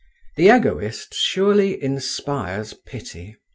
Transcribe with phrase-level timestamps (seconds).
[0.35, 3.35] The Egoist surely inspires pity.